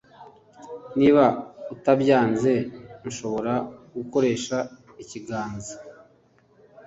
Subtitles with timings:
[0.99, 1.23] Niba
[1.73, 2.53] utabyanze
[3.07, 3.53] nshobora
[3.95, 4.57] gukoresha
[5.03, 5.75] ikiganza